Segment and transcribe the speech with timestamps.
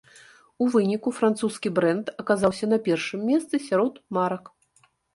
[0.63, 4.55] У выніку французскі брэнд аказаўся на першым месцы сярод марак.